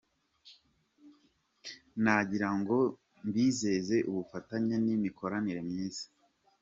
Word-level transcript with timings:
Nagira 2.03 2.49
ngo 2.59 2.77
mbizeze 3.27 3.95
ubufatanye 4.09 4.75
n’imikoranire 4.85 5.61
myiza. 5.69 6.05